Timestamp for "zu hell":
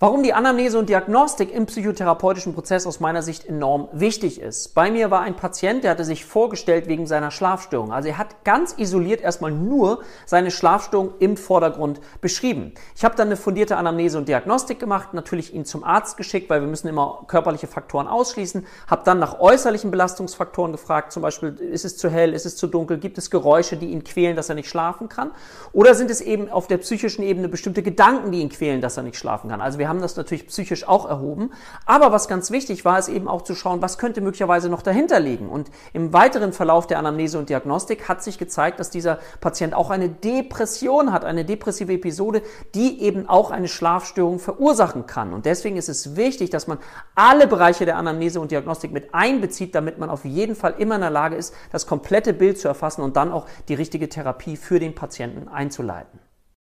21.96-22.34